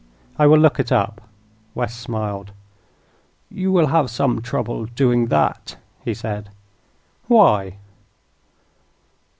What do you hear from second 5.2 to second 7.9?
that," he said. "Why?"